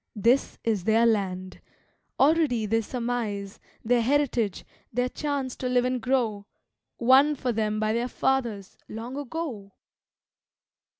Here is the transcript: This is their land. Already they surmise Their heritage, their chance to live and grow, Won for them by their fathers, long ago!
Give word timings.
This 0.15 0.57
is 0.63 0.85
their 0.85 1.05
land. 1.05 1.61
Already 2.19 2.65
they 2.65 2.81
surmise 2.81 3.59
Their 3.85 4.01
heritage, 4.01 4.65
their 4.91 5.09
chance 5.09 5.55
to 5.57 5.69
live 5.69 5.85
and 5.85 6.01
grow, 6.01 6.47
Won 6.97 7.35
for 7.35 7.51
them 7.51 7.79
by 7.79 7.93
their 7.93 8.07
fathers, 8.07 8.79
long 8.89 9.15
ago! 9.15 9.73